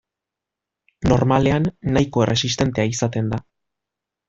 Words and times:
Normalean, 1.11 1.67
nahiko 1.99 2.25
erresistentea 2.27 2.89
izaten 2.95 3.31
da. 3.37 3.43